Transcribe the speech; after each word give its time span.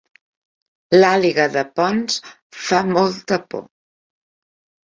L'àliga 1.03 1.45
de 1.57 1.63
Ponts 1.81 2.17
fa 2.65 2.81
molta 2.97 3.41
por 3.55 3.65